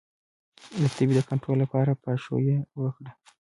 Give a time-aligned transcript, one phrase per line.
[0.81, 3.09] د تبې د کنټرول لپاره پاشویه وکړئ